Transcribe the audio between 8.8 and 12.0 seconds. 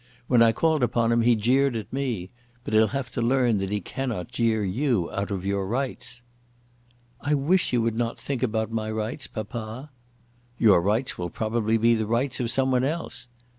rights, papa." "Your rights will probably be